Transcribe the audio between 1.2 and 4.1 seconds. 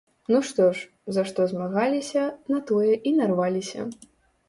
што змагаліся, на тое і нарваліся.